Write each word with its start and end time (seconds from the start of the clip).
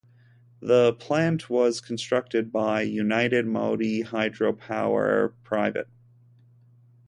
The 0.61 0.93
plant 0.93 1.47
was 1.47 1.79
constructed 1.79 2.51
by 2.51 2.81
United 2.81 3.45
Modi 3.45 4.01
Hydropower 4.01 5.33
Pvt. 5.45 5.85